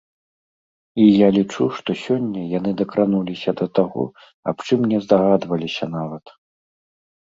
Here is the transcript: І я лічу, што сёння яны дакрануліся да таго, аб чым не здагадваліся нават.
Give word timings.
І 1.03 1.05
я 1.07 1.27
лічу, 1.37 1.67
што 1.81 1.89
сёння 2.05 2.41
яны 2.57 2.69
дакрануліся 2.81 3.57
да 3.63 3.71
таго, 3.83 4.03
аб 4.51 4.57
чым 4.69 4.91
не 4.93 4.97
здагадваліся 5.09 5.83
нават. 5.97 6.25